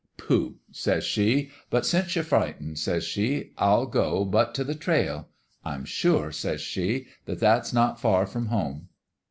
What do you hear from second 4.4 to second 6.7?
t' the trail. I'm sure,' says